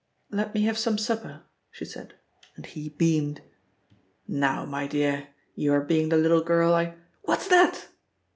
"Let 0.31 0.55
me 0.55 0.63
have 0.63 0.79
some 0.79 0.97
supper," 0.97 1.43
she 1.69 1.85
said, 1.85 2.15
and 2.55 2.65
he 2.65 2.89
beamed. 2.89 3.41
"Now, 4.27 4.65
my 4.65 4.87
dear, 4.87 5.27
you 5.53 5.71
are 5.73 5.81
being 5.85 6.09
the 6.09 6.17
little 6.17 6.41
girl 6.41 6.73
I 6.73 6.95
what's 7.21 7.47
that?" 7.49 7.87